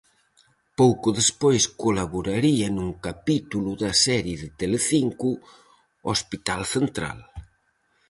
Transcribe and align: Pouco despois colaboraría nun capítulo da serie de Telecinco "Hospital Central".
Pouco 0.79 1.07
despois 1.19 1.63
colaboraría 1.83 2.67
nun 2.77 2.91
capítulo 3.05 3.69
da 3.81 3.91
serie 4.05 4.35
de 4.43 4.49
Telecinco 4.59 5.29
"Hospital 6.09 6.61
Central". 6.75 7.19